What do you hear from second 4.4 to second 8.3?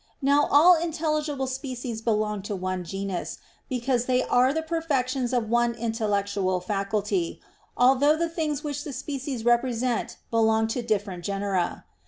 the perfections of one intellectual faculty: although the